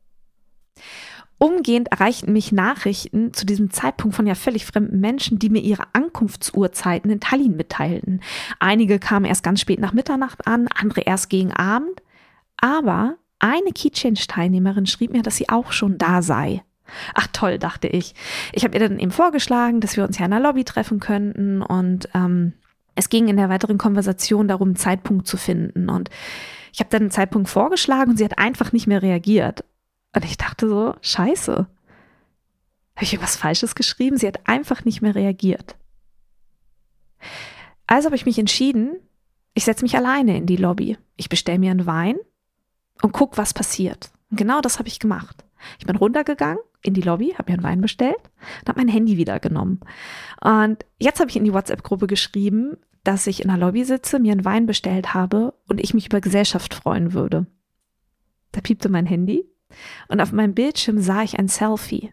Umgehend 1.38 1.88
erreichten 1.92 2.32
mich 2.32 2.50
Nachrichten 2.50 3.32
zu 3.32 3.46
diesem 3.46 3.70
Zeitpunkt 3.70 4.16
von 4.16 4.26
ja 4.26 4.34
völlig 4.34 4.66
fremden 4.66 4.98
Menschen, 4.98 5.38
die 5.38 5.50
mir 5.50 5.62
ihre 5.62 5.84
Ankunftsuhrzeiten 5.92 7.10
in 7.10 7.20
Tallinn 7.20 7.56
mitteilten. 7.56 8.20
Einige 8.58 8.98
kamen 8.98 9.24
erst 9.24 9.44
ganz 9.44 9.60
spät 9.60 9.78
nach 9.78 9.92
Mitternacht 9.92 10.46
an, 10.48 10.68
andere 10.68 11.02
erst 11.02 11.30
gegen 11.30 11.52
Abend. 11.52 12.02
Aber 12.56 13.16
eine 13.38 13.70
Keychange-Teilnehmerin 13.72 14.86
schrieb 14.86 15.12
mir, 15.12 15.22
dass 15.22 15.36
sie 15.36 15.48
auch 15.48 15.70
schon 15.70 15.96
da 15.96 16.22
sei. 16.22 16.62
Ach 17.14 17.28
toll, 17.32 17.58
dachte 17.58 17.86
ich. 17.86 18.14
Ich 18.52 18.64
habe 18.64 18.76
ihr 18.76 18.88
dann 18.88 18.98
eben 18.98 19.12
vorgeschlagen, 19.12 19.80
dass 19.80 19.96
wir 19.96 20.04
uns 20.04 20.18
ja 20.18 20.24
in 20.24 20.30
der 20.32 20.40
Lobby 20.40 20.64
treffen 20.64 20.98
könnten 20.98 21.62
und 21.62 22.08
ähm, 22.14 22.54
es 22.94 23.10
ging 23.10 23.28
in 23.28 23.36
der 23.36 23.48
weiteren 23.48 23.78
Konversation 23.78 24.48
darum, 24.48 24.68
einen 24.68 24.76
Zeitpunkt 24.76 25.28
zu 25.28 25.36
finden. 25.36 25.88
Und 25.88 26.10
ich 26.72 26.80
habe 26.80 26.90
dann 26.90 27.02
einen 27.02 27.10
Zeitpunkt 27.12 27.48
vorgeschlagen 27.48 28.10
und 28.10 28.16
sie 28.16 28.24
hat 28.24 28.38
einfach 28.38 28.72
nicht 28.72 28.88
mehr 28.88 29.02
reagiert. 29.02 29.64
Und 30.14 30.24
ich 30.24 30.36
dachte 30.36 30.68
so, 30.68 30.94
scheiße. 31.00 31.52
Habe 31.54 33.04
ich 33.04 33.12
irgendwas 33.12 33.36
Falsches 33.36 33.74
geschrieben? 33.74 34.16
Sie 34.16 34.26
hat 34.26 34.48
einfach 34.48 34.84
nicht 34.84 35.02
mehr 35.02 35.14
reagiert. 35.14 35.76
Also 37.86 38.06
habe 38.06 38.16
ich 38.16 38.26
mich 38.26 38.38
entschieden, 38.38 38.96
ich 39.54 39.64
setze 39.64 39.84
mich 39.84 39.96
alleine 39.96 40.36
in 40.36 40.46
die 40.46 40.56
Lobby. 40.56 40.98
Ich 41.16 41.28
bestelle 41.28 41.58
mir 41.58 41.70
einen 41.70 41.86
Wein 41.86 42.16
und 43.02 43.12
guck, 43.12 43.38
was 43.38 43.54
passiert. 43.54 44.10
Und 44.30 44.36
genau 44.36 44.60
das 44.60 44.78
habe 44.78 44.88
ich 44.88 44.98
gemacht. 44.98 45.44
Ich 45.78 45.86
bin 45.86 45.96
runtergegangen 45.96 46.62
in 46.82 46.94
die 46.94 47.00
Lobby, 47.02 47.34
habe 47.36 47.50
mir 47.50 47.54
einen 47.54 47.64
Wein 47.64 47.80
bestellt 47.80 48.20
und 48.60 48.68
habe 48.68 48.80
mein 48.80 48.88
Handy 48.88 49.16
wieder 49.16 49.40
genommen. 49.40 49.80
Und 50.40 50.84
jetzt 50.98 51.20
habe 51.20 51.30
ich 51.30 51.36
in 51.36 51.44
die 51.44 51.52
WhatsApp-Gruppe 51.52 52.06
geschrieben, 52.06 52.76
dass 53.04 53.26
ich 53.26 53.42
in 53.42 53.48
der 53.48 53.56
Lobby 53.56 53.84
sitze, 53.84 54.18
mir 54.18 54.32
einen 54.32 54.44
Wein 54.44 54.66
bestellt 54.66 55.14
habe 55.14 55.54
und 55.66 55.80
ich 55.80 55.94
mich 55.94 56.06
über 56.06 56.20
Gesellschaft 56.20 56.74
freuen 56.74 57.12
würde. 57.12 57.46
Da 58.52 58.60
piepte 58.60 58.88
mein 58.88 59.06
Handy 59.06 59.44
und 60.08 60.20
auf 60.20 60.32
meinem 60.32 60.54
Bildschirm 60.54 61.00
sah 61.00 61.22
ich 61.22 61.38
ein 61.38 61.48
Selfie. 61.48 62.12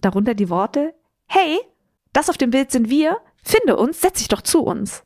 Darunter 0.00 0.34
die 0.34 0.48
Worte, 0.48 0.94
hey, 1.26 1.58
das 2.12 2.30
auf 2.30 2.38
dem 2.38 2.50
Bild 2.50 2.70
sind 2.70 2.90
wir, 2.90 3.18
finde 3.42 3.76
uns, 3.76 4.00
setz 4.00 4.18
dich 4.18 4.28
doch 4.28 4.42
zu 4.42 4.62
uns. 4.62 5.04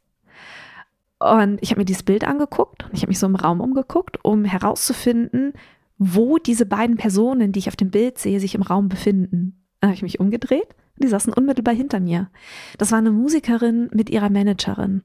Und 1.19 1.59
ich 1.63 1.71
habe 1.71 1.81
mir 1.81 1.85
dieses 1.85 2.03
Bild 2.03 2.25
angeguckt 2.25 2.85
und 2.85 2.95
ich 2.95 3.03
habe 3.03 3.11
mich 3.11 3.19
so 3.19 3.27
im 3.27 3.37
Raum 3.37 3.61
umgeguckt, 3.61 4.25
um 4.25 4.45
herauszufinden, 4.45 5.53
wo 5.97 6.39
diese 6.39 6.67
beiden 6.67 6.97
Personen, 6.97 7.53
die 7.53 7.61
ich 7.61 7.69
auf 7.69 7.77
dem 7.77 7.91
Bild 7.91 8.19
sehe, 8.19 8.41
sich 8.41 8.55
im 8.55 8.63
Raum 8.63 8.89
befinden. 8.89 9.65
Dann 9.81 9.91
habe 9.91 9.97
ich 9.97 10.03
mich 10.03 10.21
umgedreht 10.21 10.75
die 10.99 11.09
saßen 11.09 11.33
unmittelbar 11.33 11.75
hinter 11.75 12.01
mir. 12.01 12.31
Das 12.79 12.93
war 12.93 12.99
eine 12.99 13.11
Musikerin 13.11 13.91
mit 13.93 14.11
ihrer 14.11 14.31
Managerin. 14.31 15.03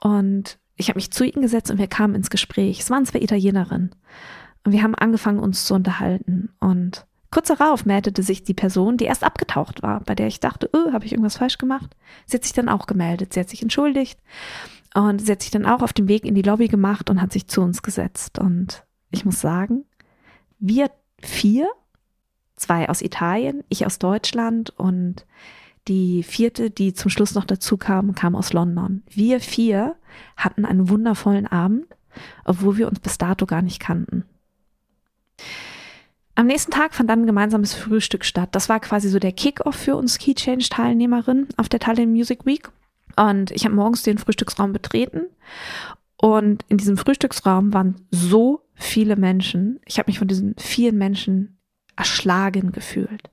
Und 0.00 0.58
ich 0.76 0.88
habe 0.88 0.98
mich 0.98 1.10
zu 1.10 1.24
ihnen 1.24 1.42
gesetzt 1.42 1.70
und 1.70 1.78
wir 1.78 1.86
kamen 1.86 2.14
ins 2.14 2.30
Gespräch. 2.30 2.80
Es 2.80 2.90
waren 2.90 3.06
zwei 3.06 3.20
Italienerinnen. 3.20 3.94
Und 4.64 4.72
wir 4.72 4.82
haben 4.82 4.94
angefangen, 4.94 5.38
uns 5.38 5.64
zu 5.64 5.74
unterhalten. 5.74 6.50
Und 6.58 7.06
kurz 7.30 7.48
darauf 7.48 7.84
meldete 7.84 8.22
sich 8.22 8.44
die 8.44 8.54
Person, 8.54 8.96
die 8.96 9.04
erst 9.04 9.24
abgetaucht 9.24 9.82
war, 9.82 10.00
bei 10.00 10.14
der 10.14 10.26
ich 10.26 10.40
dachte, 10.40 10.70
oh, 10.72 10.92
habe 10.92 11.04
ich 11.04 11.12
irgendwas 11.12 11.36
falsch 11.36 11.58
gemacht? 11.58 11.94
Sie 12.26 12.36
hat 12.36 12.44
sich 12.44 12.52
dann 12.52 12.68
auch 12.68 12.86
gemeldet. 12.86 13.32
Sie 13.32 13.40
hat 13.40 13.48
sich 13.48 13.62
entschuldigt. 13.62 14.18
Und 14.94 15.20
sie 15.20 15.32
hat 15.32 15.42
sich 15.42 15.50
dann 15.50 15.66
auch 15.66 15.82
auf 15.82 15.92
den 15.92 16.08
Weg 16.08 16.24
in 16.24 16.34
die 16.34 16.42
Lobby 16.42 16.68
gemacht 16.68 17.10
und 17.10 17.20
hat 17.20 17.32
sich 17.32 17.48
zu 17.48 17.60
uns 17.60 17.82
gesetzt. 17.82 18.38
Und 18.38 18.84
ich 19.10 19.24
muss 19.24 19.40
sagen, 19.40 19.84
wir 20.58 20.90
vier 21.20 21.68
zwei 22.56 22.88
aus 22.88 23.02
Italien, 23.02 23.64
ich 23.68 23.84
aus 23.86 23.98
Deutschland 23.98 24.70
und 24.78 25.26
die 25.88 26.22
vierte, 26.22 26.70
die 26.70 26.94
zum 26.94 27.10
Schluss 27.10 27.34
noch 27.34 27.44
dazu 27.44 27.76
kam, 27.76 28.14
kam 28.14 28.34
aus 28.34 28.52
London. 28.52 29.02
Wir 29.08 29.40
vier 29.40 29.96
hatten 30.36 30.64
einen 30.64 30.88
wundervollen 30.88 31.46
Abend, 31.46 31.86
obwohl 32.44 32.76
wir 32.78 32.88
uns 32.88 33.00
bis 33.00 33.18
dato 33.18 33.44
gar 33.44 33.60
nicht 33.60 33.80
kannten. 33.80 34.24
Am 36.36 36.46
nächsten 36.46 36.72
Tag 36.72 36.94
fand 36.94 37.08
dann 37.08 37.22
ein 37.22 37.26
gemeinsames 37.26 37.74
Frühstück 37.74 38.24
statt. 38.24 38.50
Das 38.52 38.68
war 38.68 38.80
quasi 38.80 39.08
so 39.08 39.18
der 39.18 39.32
Kick-off 39.32 39.76
für 39.76 39.96
uns 39.96 40.18
Key 40.18 40.34
Change 40.34 40.68
Teilnehmerinnen 40.68 41.48
auf 41.56 41.68
der 41.68 41.80
Tallinn 41.80 42.12
Music 42.12 42.44
Week. 42.44 42.68
Und 43.16 43.52
ich 43.52 43.64
habe 43.64 43.74
morgens 43.74 44.02
den 44.02 44.18
Frühstücksraum 44.18 44.72
betreten 44.72 45.26
und 46.24 46.64
in 46.68 46.78
diesem 46.78 46.96
Frühstücksraum 46.96 47.74
waren 47.74 48.06
so 48.10 48.62
viele 48.74 49.14
Menschen. 49.16 49.80
Ich 49.84 49.98
habe 49.98 50.08
mich 50.08 50.18
von 50.18 50.26
diesen 50.26 50.54
vielen 50.58 50.96
Menschen 50.96 51.58
erschlagen 51.96 52.72
gefühlt. 52.72 53.30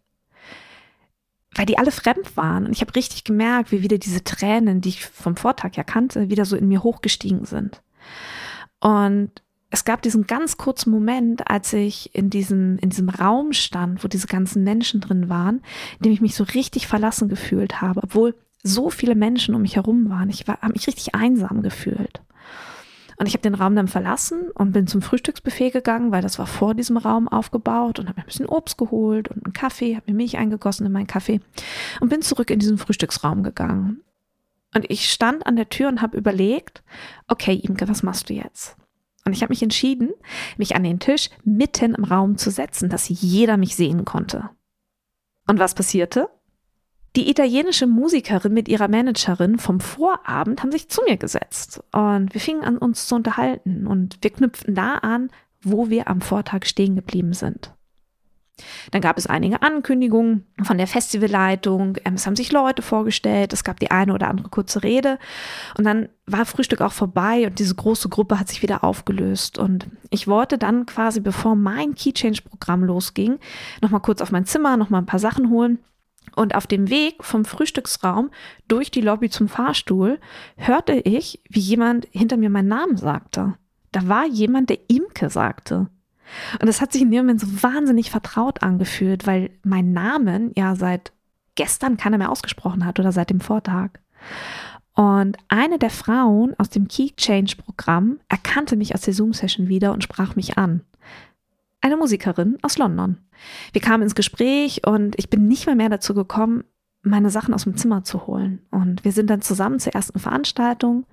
Weil 1.56 1.66
die 1.66 1.78
alle 1.78 1.92
fremd 1.92 2.36
waren. 2.38 2.66
Und 2.66 2.74
ich 2.74 2.82
habe 2.82 2.96
richtig 2.96 3.24
gemerkt, 3.24 3.72
wie 3.72 3.82
wieder 3.82 3.98
diese 3.98 4.24
Tränen, 4.24 4.82
die 4.82 4.90
ich 4.90 5.06
vom 5.06 5.36
Vortag 5.36 5.76
ja 5.76 5.84
kannte, 5.84 6.30
wieder 6.30 6.46
so 6.46 6.56
in 6.56 6.68
mir 6.68 6.84
hochgestiegen 6.84 7.46
sind. 7.46 7.82
Und 8.80 9.42
es 9.72 9.86
gab 9.86 10.02
diesen 10.02 10.28
ganz 10.28 10.58
kurzen 10.58 10.92
Moment, 10.92 11.50
als 11.50 11.72
ich 11.72 12.14
in 12.14 12.30
diesem, 12.30 12.78
in 12.80 12.90
diesem 12.90 13.08
Raum 13.08 13.54
stand, 13.54 14.04
wo 14.04 14.10
diese 14.10 14.28
ganzen 14.28 14.64
Menschen 14.64 15.00
drin 15.00 15.30
waren, 15.30 15.62
in 15.98 16.04
dem 16.04 16.12
ich 16.12 16.22
mich 16.22 16.36
so 16.36 16.44
richtig 16.44 16.88
verlassen 16.88 17.30
gefühlt 17.30 17.82
habe, 17.82 18.04
obwohl 18.04 18.36
so 18.64 18.90
viele 18.90 19.16
Menschen 19.16 19.56
um 19.56 19.62
mich 19.62 19.78
herum 19.78 20.10
waren. 20.10 20.30
Ich 20.30 20.48
war, 20.48 20.62
habe 20.62 20.74
mich 20.74 20.88
richtig 20.88 21.16
einsam 21.16 21.64
gefühlt. 21.64 22.22
Und 23.16 23.28
ich 23.28 23.34
habe 23.34 23.44
den 23.44 23.56
Raum 23.56 23.76
dann 23.76 23.88
verlassen 23.88 24.50
und 24.54 24.74
bin 24.74 24.88
zum 24.88 25.02
Frühstücksbuffet 25.02 25.72
gegangen, 25.72 26.12
weil 26.12 26.22
das 26.22 26.38
war 26.38 26.48
vor 26.48 26.74
diesem 26.74 26.98
Raum 26.98 27.28
aufgebaut 27.28 27.98
und 28.00 28.10
habe 28.10 28.20
mir 28.20 28.24
ein 28.24 28.28
bisschen 28.28 28.48
Obst 28.48 28.78
geholt 28.78 29.30
und 29.30 29.46
einen 29.46 29.54
Kaffee, 29.54 29.96
habe 29.96 30.12
mir 30.12 30.18
Milch 30.18 30.38
eingegossen 30.38 30.86
in 30.86 30.92
meinen 30.92 31.08
Kaffee 31.08 31.40
und 32.02 32.10
bin 32.10 32.24
zurück 32.24 32.50
in 32.50 32.60
diesen 32.60 32.78
Frühstücksraum 32.78 33.44
gegangen. 33.44 34.02
Und 34.74 34.90
ich 34.90 35.10
stand 35.10 35.46
an 35.46 35.56
der 35.56 35.70
Tür 35.70 35.88
und 35.88 36.02
habe 36.02 36.18
überlegt, 36.18 36.84
okay, 37.28 37.54
Imke, 37.54 37.88
was 37.88 38.04
machst 38.04 38.30
du 38.30 38.34
jetzt? 38.34 38.76
Und 39.26 39.34
ich 39.34 39.42
habe 39.44 39.52
mich 39.52 39.64
entschieden, 39.64 40.12
mich 40.58 40.76
an 40.76 40.84
den 40.84 41.00
Tisch 41.00 41.30
mitten 41.44 41.96
im 41.96 42.04
Raum 42.04 42.38
zu 42.38 42.50
setzen, 42.50 42.90
dass 42.90 43.10
jeder 43.10 43.58
mich 43.58 43.76
sehen 43.76 44.06
konnte. 44.06 44.50
Und 45.48 45.60
was 45.60 45.76
passierte? 45.76 46.30
Die 47.16 47.30
italienische 47.30 47.88
Musikerin 47.88 48.54
mit 48.54 48.70
ihrer 48.70 48.88
Managerin 48.88 49.60
vom 49.60 49.82
Vorabend 49.82 50.62
haben 50.62 50.72
sich 50.72 50.90
zu 50.90 51.02
mir 51.04 51.18
gesetzt 51.18 51.84
und 51.92 52.34
wir 52.34 52.40
fingen 52.40 52.64
an, 52.64 52.78
uns 52.78 53.06
zu 53.06 53.16
unterhalten 53.16 53.86
und 53.86 54.18
wir 54.22 54.30
knüpften 54.30 54.76
da 54.76 54.96
an, 54.96 55.30
wo 55.62 55.90
wir 55.90 56.08
am 56.08 56.22
Vortag 56.22 56.66
stehen 56.66 56.96
geblieben 56.96 57.34
sind. 57.34 57.74
Dann 58.92 59.02
gab 59.02 59.18
es 59.18 59.28
einige 59.28 59.62
Ankündigungen 59.62 60.46
von 60.64 60.78
der 60.78 60.88
Festivalleitung. 60.88 61.98
Ähm, 62.06 62.16
es 62.16 62.26
haben 62.26 62.36
sich 62.36 62.52
Leute 62.52 62.82
vorgestellt. 62.82 63.54
Es 63.54 63.64
gab 63.64 63.80
die 63.80 63.92
eine 63.92 64.14
oder 64.14 64.28
andere 64.28 64.50
kurze 64.50 64.84
Rede. 64.84 65.20
Und 65.78 65.86
dann 65.86 66.10
war 66.26 66.46
Frühstück 66.46 66.82
auch 66.82 66.94
vorbei 66.94 67.46
und 67.46 67.60
diese 67.60 67.76
große 67.76 68.10
Gruppe 68.10 68.40
hat 68.40 68.48
sich 68.48 68.62
wieder 68.62 68.84
aufgelöst. 68.84 69.58
Und 69.58 69.88
ich 70.10 70.28
wollte 70.28 70.58
dann 70.58 70.86
quasi, 70.86 71.20
bevor 71.20 71.56
mein 71.56 71.96
Keychange-Programm 71.96 72.84
losging, 72.84 73.40
nochmal 73.82 74.02
kurz 74.02 74.22
auf 74.22 74.32
mein 74.32 74.46
Zimmer, 74.46 74.78
nochmal 74.78 75.02
ein 75.02 75.08
paar 75.08 75.20
Sachen 75.20 75.50
holen. 75.50 75.80
Und 76.36 76.56
auf 76.56 76.68
dem 76.68 76.90
Weg 76.90 77.24
vom 77.24 77.46
Frühstücksraum 77.46 78.30
durch 78.68 78.92
die 78.92 79.02
Lobby 79.02 79.30
zum 79.30 79.50
Fahrstuhl 79.50 80.20
hörte 80.56 80.94
ich, 80.94 81.42
wie 81.50 81.60
jemand 81.60 82.08
hinter 82.12 82.38
mir 82.38 82.50
meinen 82.50 82.70
Namen 82.70 82.98
sagte. 82.98 83.56
Da 83.92 84.08
war 84.08 84.26
jemand, 84.26 84.70
der 84.70 84.80
Imke 84.88 85.30
sagte. 85.30 85.90
Und 86.60 86.68
das 86.68 86.82
hat 86.82 86.92
sich 86.92 87.02
in 87.02 87.12
dem 87.12 87.26
Moment 87.26 87.42
so 87.42 87.64
wahnsinnig 87.64 88.12
vertraut 88.12 88.64
angefühlt, 88.64 89.28
weil 89.28 89.52
mein 89.64 89.94
Namen 89.94 90.52
ja 90.56 90.76
seit 90.76 91.12
gestern 91.56 91.98
keiner 91.98 92.18
mehr 92.18 92.32
ausgesprochen 92.32 92.86
hat 92.86 93.00
oder 93.00 93.12
seit 93.12 93.30
dem 93.30 93.42
Vortag. 93.42 93.92
Und 94.94 95.38
eine 95.48 95.80
der 95.80 95.90
Frauen 95.90 96.54
aus 96.58 96.70
dem 96.70 96.88
Key 96.88 97.12
Change 97.16 97.56
Programm 97.56 98.20
erkannte 98.28 98.76
mich 98.76 98.94
aus 98.94 99.02
der 99.02 99.14
Zoom-Session 99.14 99.68
wieder 99.68 99.94
und 99.94 100.04
sprach 100.04 100.36
mich 100.36 100.58
an 100.58 100.82
eine 101.82 101.98
Musikerin 101.98 102.58
aus 102.62 102.78
London. 102.78 103.18
Wir 103.74 103.82
kamen 103.82 104.04
ins 104.04 104.16
Gespräch 104.16 104.86
und 104.86 105.18
ich 105.18 105.30
bin 105.30 105.48
nicht 105.48 105.66
mehr 105.66 105.76
mehr 105.76 105.90
dazu 105.90 106.14
gekommen, 106.14 106.64
meine 107.02 107.32
Sachen 107.32 107.54
aus 107.54 107.64
dem 107.64 107.76
Zimmer 107.76 108.04
zu 108.04 108.28
holen. 108.28 108.62
Und 108.70 109.04
wir 109.04 109.12
sind 109.12 109.30
dann 109.30 109.42
zusammen 109.42 109.80
zur 109.80 109.94
ersten 109.94 110.20
Veranstaltung 110.20 111.06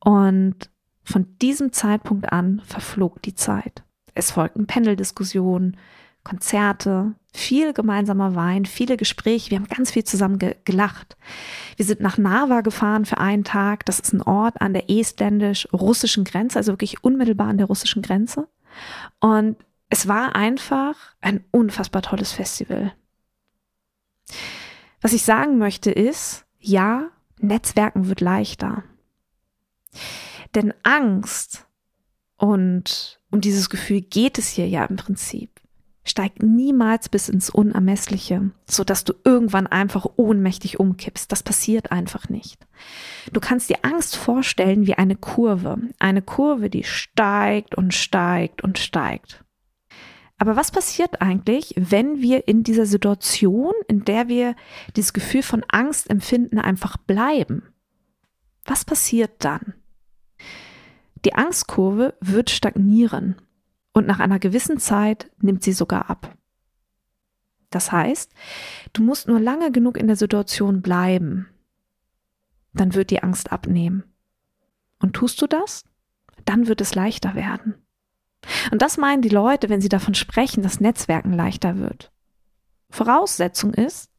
und 0.00 0.70
von 1.02 1.38
diesem 1.40 1.72
Zeitpunkt 1.72 2.30
an 2.32 2.60
verflog 2.64 3.22
die 3.22 3.34
Zeit. 3.34 3.84
Es 4.16 4.30
folgten 4.30 4.66
Pendeldiskussionen, 4.66 5.76
Konzerte, 6.24 7.14
viel 7.32 7.72
gemeinsamer 7.72 8.34
Wein, 8.34 8.64
viele 8.64 8.96
Gespräche. 8.96 9.50
Wir 9.50 9.58
haben 9.58 9.68
ganz 9.68 9.92
viel 9.92 10.04
zusammen 10.04 10.38
ge 10.38 10.56
gelacht. 10.64 11.16
Wir 11.76 11.84
sind 11.84 12.00
nach 12.00 12.18
Narva 12.18 12.62
gefahren 12.62 13.04
für 13.04 13.18
einen 13.18 13.44
Tag. 13.44 13.84
Das 13.86 14.00
ist 14.00 14.12
ein 14.12 14.22
Ort 14.22 14.60
an 14.60 14.72
der 14.72 14.90
esländisch-russischen 14.90 16.24
Grenze, 16.24 16.58
also 16.58 16.72
wirklich 16.72 17.04
unmittelbar 17.04 17.48
an 17.48 17.58
der 17.58 17.66
russischen 17.66 18.02
Grenze. 18.02 18.48
Und 19.20 19.56
es 19.88 20.08
war 20.08 20.34
einfach 20.34 20.96
ein 21.20 21.44
unfassbar 21.52 22.02
tolles 22.02 22.32
Festival. 22.32 22.92
Was 25.00 25.12
ich 25.12 25.22
sagen 25.22 25.58
möchte 25.58 25.90
ist, 25.92 26.44
ja, 26.58 27.10
Netzwerken 27.38 28.08
wird 28.08 28.20
leichter. 28.20 28.82
Denn 30.54 30.74
Angst 30.82 31.66
und 32.36 33.15
um 33.30 33.40
dieses 33.40 33.70
Gefühl 33.70 34.00
geht 34.00 34.38
es 34.38 34.48
hier 34.48 34.68
ja 34.68 34.84
im 34.84 34.96
Prinzip. 34.96 35.50
steigt 36.04 36.40
niemals 36.40 37.08
bis 37.08 37.28
ins 37.28 37.50
Unermessliche, 37.50 38.50
so 38.64 38.84
dass 38.84 39.02
du 39.02 39.12
irgendwann 39.24 39.66
einfach 39.66 40.06
ohnmächtig 40.14 40.78
umkippst. 40.78 41.32
Das 41.32 41.42
passiert 41.42 41.90
einfach 41.90 42.28
nicht. 42.28 42.64
Du 43.32 43.40
kannst 43.40 43.70
dir 43.70 43.78
Angst 43.82 44.16
vorstellen 44.16 44.86
wie 44.86 44.94
eine 44.94 45.16
Kurve. 45.16 45.78
Eine 45.98 46.22
Kurve, 46.22 46.70
die 46.70 46.84
steigt 46.84 47.74
und 47.74 47.92
steigt 47.92 48.62
und 48.62 48.78
steigt. 48.78 49.44
Aber 50.38 50.54
was 50.54 50.70
passiert 50.70 51.22
eigentlich, 51.22 51.74
wenn 51.76 52.20
wir 52.20 52.46
in 52.46 52.62
dieser 52.62 52.86
Situation, 52.86 53.72
in 53.88 54.04
der 54.04 54.28
wir 54.28 54.54
dieses 54.94 55.12
Gefühl 55.12 55.42
von 55.42 55.64
Angst 55.68 56.10
empfinden, 56.10 56.58
einfach 56.58 56.96
bleiben? 56.98 57.62
Was 58.64 58.84
passiert 58.84 59.44
dann? 59.44 59.74
Die 61.26 61.34
Angstkurve 61.34 62.14
wird 62.20 62.50
stagnieren 62.50 63.34
und 63.92 64.06
nach 64.06 64.20
einer 64.20 64.38
gewissen 64.38 64.78
Zeit 64.78 65.28
nimmt 65.38 65.64
sie 65.64 65.72
sogar 65.72 66.08
ab. 66.08 66.36
Das 67.70 67.90
heißt, 67.90 68.30
du 68.92 69.02
musst 69.02 69.26
nur 69.26 69.40
lange 69.40 69.72
genug 69.72 69.96
in 69.96 70.06
der 70.06 70.14
Situation 70.14 70.82
bleiben, 70.82 71.48
dann 72.74 72.94
wird 72.94 73.10
die 73.10 73.24
Angst 73.24 73.50
abnehmen. 73.50 74.04
Und 75.00 75.14
tust 75.14 75.42
du 75.42 75.48
das, 75.48 75.84
dann 76.44 76.68
wird 76.68 76.80
es 76.80 76.94
leichter 76.94 77.34
werden. 77.34 77.74
Und 78.70 78.80
das 78.80 78.96
meinen 78.96 79.20
die 79.20 79.28
Leute, 79.28 79.68
wenn 79.68 79.80
sie 79.80 79.88
davon 79.88 80.14
sprechen, 80.14 80.62
dass 80.62 80.78
Netzwerken 80.78 81.32
leichter 81.32 81.76
wird. 81.76 82.12
Voraussetzung 82.88 83.74
ist, 83.74 84.12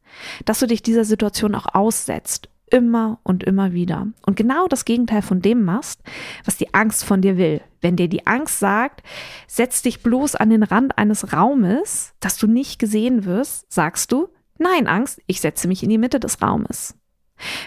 dass 0.44 0.58
du 0.58 0.66
dich 0.66 0.82
dieser 0.82 1.06
Situation 1.06 1.54
auch 1.54 1.74
aussetzt, 1.74 2.50
immer 2.70 3.20
und 3.22 3.44
immer 3.44 3.72
wieder. 3.72 4.06
Und 4.26 4.36
genau 4.36 4.68
das 4.68 4.84
Gegenteil 4.84 5.22
von 5.22 5.42
dem 5.42 5.64
machst, 5.64 6.00
was 6.44 6.56
die 6.56 6.74
Angst 6.74 7.04
von 7.04 7.20
dir 7.20 7.36
will. 7.36 7.60
Wenn 7.80 7.96
dir 7.96 8.08
die 8.08 8.26
Angst 8.26 8.58
sagt, 8.58 9.02
setz 9.46 9.82
dich 9.82 10.02
bloß 10.02 10.34
an 10.34 10.50
den 10.50 10.62
Rand 10.62 10.98
eines 10.98 11.32
Raumes, 11.32 12.14
dass 12.20 12.36
du 12.36 12.46
nicht 12.46 12.78
gesehen 12.78 13.24
wirst, 13.24 13.72
sagst 13.72 14.12
du, 14.12 14.28
nein, 14.58 14.86
Angst, 14.86 15.20
ich 15.26 15.40
setze 15.40 15.68
mich 15.68 15.82
in 15.82 15.88
die 15.88 15.98
Mitte 15.98 16.20
des 16.20 16.42
Raumes. 16.42 16.96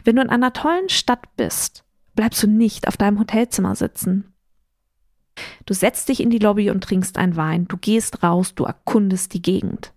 Wenn 0.03 0.17
du 0.17 0.21
in 0.21 0.29
einer 0.29 0.53
tollen 0.53 0.89
Stadt 0.89 1.35
bist, 1.37 1.83
bleibst 2.15 2.43
du 2.43 2.47
nicht 2.47 2.87
auf 2.87 2.97
deinem 2.97 3.19
Hotelzimmer 3.19 3.75
sitzen. 3.75 4.33
Du 5.65 5.73
setzt 5.73 6.09
dich 6.09 6.19
in 6.19 6.29
die 6.29 6.39
Lobby 6.39 6.69
und 6.69 6.83
trinkst 6.83 7.17
ein 7.17 7.35
Wein, 7.35 7.67
du 7.67 7.77
gehst 7.77 8.21
raus, 8.21 8.53
du 8.53 8.65
erkundest 8.65 9.33
die 9.33 9.41
Gegend. 9.41 9.93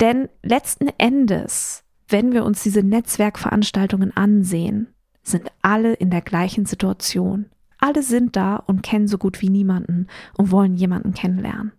Denn 0.00 0.28
letzten 0.42 0.88
Endes 0.98 1.83
wenn 2.08 2.32
wir 2.32 2.44
uns 2.44 2.62
diese 2.62 2.82
Netzwerkveranstaltungen 2.82 4.16
ansehen, 4.16 4.88
sind 5.22 5.50
alle 5.62 5.94
in 5.94 6.10
der 6.10 6.20
gleichen 6.20 6.66
Situation. 6.66 7.46
Alle 7.78 8.02
sind 8.02 8.36
da 8.36 8.56
und 8.56 8.82
kennen 8.82 9.08
so 9.08 9.18
gut 9.18 9.40
wie 9.40 9.50
niemanden 9.50 10.08
und 10.36 10.50
wollen 10.50 10.74
jemanden 10.74 11.14
kennenlernen. 11.14 11.72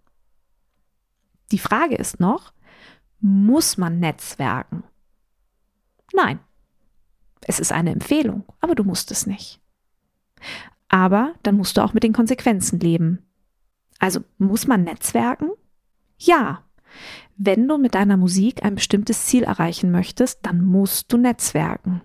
Die 1.51 1.59
Frage 1.59 1.95
ist 1.95 2.19
noch, 2.19 2.53
muss 3.19 3.77
man 3.77 3.99
netzwerken? 3.99 4.83
Nein. 6.13 6.39
Es 7.41 7.59
ist 7.59 7.71
eine 7.71 7.91
Empfehlung, 7.91 8.43
aber 8.59 8.73
du 8.73 8.83
musst 8.83 9.11
es 9.11 9.27
nicht. 9.27 9.61
Aber 10.89 11.35
dann 11.43 11.57
musst 11.57 11.77
du 11.77 11.83
auch 11.83 11.93
mit 11.93 12.03
den 12.03 12.13
Konsequenzen 12.13 12.79
leben. 12.79 13.23
Also 13.99 14.21
muss 14.37 14.67
man 14.67 14.83
netzwerken? 14.83 15.51
Ja, 16.17 16.64
wenn 17.37 17.67
du 17.67 17.77
mit 17.77 17.95
deiner 17.95 18.17
Musik 18.17 18.63
ein 18.63 18.75
bestimmtes 18.75 19.25
Ziel 19.25 19.43
erreichen 19.43 19.91
möchtest, 19.91 20.45
dann 20.45 20.63
musst 20.63 21.11
du 21.11 21.17
netzwerken. 21.17 22.01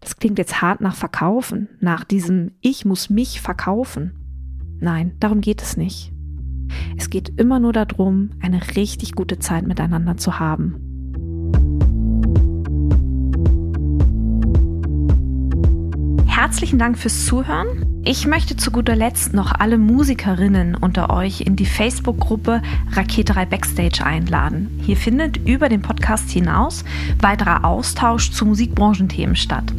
Das 0.00 0.16
klingt 0.16 0.38
jetzt 0.38 0.62
hart 0.62 0.80
nach 0.80 0.94
Verkaufen, 0.94 1.68
nach 1.80 2.04
diesem 2.04 2.52
Ich 2.60 2.84
muss 2.84 3.10
mich 3.10 3.40
verkaufen. 3.40 4.12
Nein, 4.80 5.16
darum 5.18 5.40
geht 5.40 5.60
es 5.60 5.76
nicht. 5.76 6.12
Es 6.96 7.10
geht 7.10 7.40
immer 7.40 7.58
nur 7.58 7.72
darum, 7.72 8.30
eine 8.40 8.76
richtig 8.76 9.12
gute 9.12 9.38
Zeit 9.38 9.66
miteinander 9.66 10.16
zu 10.16 10.38
haben. 10.38 10.84
Herzlichen 16.26 16.78
Dank 16.78 16.96
fürs 16.96 17.26
Zuhören. 17.26 17.97
Ich 18.10 18.26
möchte 18.26 18.56
zu 18.56 18.70
guter 18.70 18.96
Letzt 18.96 19.34
noch 19.34 19.52
alle 19.52 19.76
Musikerinnen 19.76 20.74
unter 20.74 21.10
euch 21.10 21.42
in 21.42 21.56
die 21.56 21.66
Facebook-Gruppe 21.66 22.62
Raketerei 22.92 23.44
Backstage 23.44 24.02
einladen. 24.02 24.80
Hier 24.82 24.96
findet 24.96 25.36
über 25.36 25.68
den 25.68 25.82
Podcast 25.82 26.30
hinaus 26.30 26.86
weiterer 27.20 27.66
Austausch 27.66 28.30
zu 28.30 28.46
Musikbranchenthemen 28.46 29.36
statt. 29.36 29.74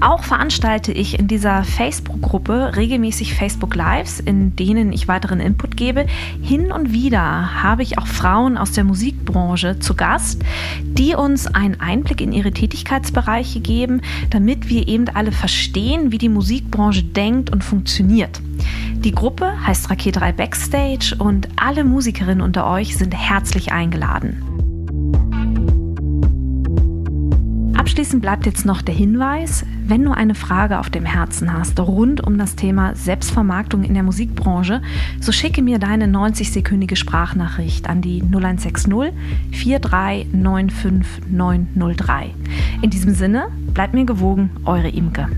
Auch 0.00 0.24
veranstalte 0.24 0.90
ich 0.90 1.18
in 1.18 1.28
dieser 1.28 1.64
Facebook-Gruppe 1.64 2.76
regelmäßig 2.76 3.34
Facebook 3.34 3.74
Lives, 3.74 4.20
in 4.20 4.56
denen 4.56 4.90
ich 4.90 5.06
weiteren 5.06 5.40
Input 5.40 5.65
gebe. 5.76 6.06
Hin 6.42 6.72
und 6.72 6.92
wieder 6.92 7.62
habe 7.62 7.82
ich 7.82 7.98
auch 7.98 8.06
Frauen 8.06 8.56
aus 8.56 8.72
der 8.72 8.84
Musikbranche 8.84 9.78
zu 9.78 9.94
Gast, 9.94 10.42
die 10.82 11.14
uns 11.14 11.46
einen 11.46 11.80
Einblick 11.80 12.20
in 12.20 12.32
ihre 12.32 12.52
Tätigkeitsbereiche 12.52 13.60
geben, 13.60 14.00
damit 14.30 14.68
wir 14.68 14.88
eben 14.88 15.08
alle 15.08 15.32
verstehen, 15.32 16.10
wie 16.10 16.18
die 16.18 16.28
Musikbranche 16.28 17.02
denkt 17.02 17.50
und 17.50 17.62
funktioniert. 17.62 18.40
Die 18.96 19.12
Gruppe 19.12 19.52
heißt 19.66 19.90
Raket3 19.90 20.32
Backstage 20.32 21.14
und 21.18 21.48
alle 21.56 21.84
Musikerinnen 21.84 22.40
unter 22.40 22.68
euch 22.68 22.96
sind 22.96 23.14
herzlich 23.14 23.70
eingeladen. 23.70 24.55
Abschließend 27.96 28.20
bleibt 28.20 28.44
jetzt 28.44 28.66
noch 28.66 28.82
der 28.82 28.94
Hinweis, 28.94 29.64
wenn 29.86 30.04
du 30.04 30.12
eine 30.12 30.34
Frage 30.34 30.80
auf 30.80 30.90
dem 30.90 31.06
Herzen 31.06 31.54
hast 31.54 31.80
rund 31.80 32.22
um 32.22 32.36
das 32.36 32.54
Thema 32.54 32.94
Selbstvermarktung 32.94 33.84
in 33.84 33.94
der 33.94 34.02
Musikbranche, 34.02 34.82
so 35.18 35.32
schicke 35.32 35.62
mir 35.62 35.78
deine 35.78 36.04
90-sekündige 36.04 36.94
Sprachnachricht 36.94 37.88
an 37.88 38.02
die 38.02 38.20
0160 38.20 39.14
4395903. 39.50 42.32
In 42.82 42.90
diesem 42.90 43.14
Sinne, 43.14 43.48
bleibt 43.72 43.94
mir 43.94 44.04
gewogen, 44.04 44.50
eure 44.66 44.90
Imke. 44.90 45.30